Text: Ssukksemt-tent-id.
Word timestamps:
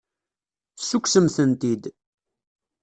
Ssukksemt-tent-id. 0.79 1.83